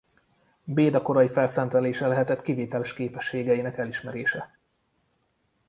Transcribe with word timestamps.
Beda 0.63 1.01
korai 1.01 1.27
felszentelése 1.27 2.07
lehetett 2.07 2.41
kivételes 2.41 2.93
képességeinek 2.93 3.77
elismerése. 3.77 4.57